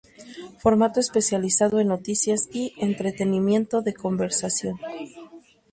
[0.57, 4.79] Formato especializado en noticias y entretenimiento de conversación.